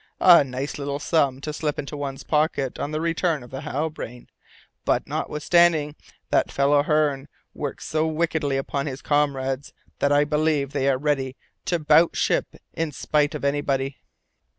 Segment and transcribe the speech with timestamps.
[0.19, 4.29] A nice little sum to slip into one's pocket on the return of the Halbrane,
[4.83, 5.95] but, notwithstanding,
[6.31, 11.35] that fellow Hearne works so wickedly upon his comrades that I believe they are ready
[11.65, 13.97] to 'bout ship in spite of anybody."